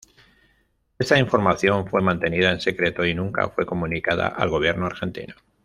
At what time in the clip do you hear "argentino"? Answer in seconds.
4.87-5.35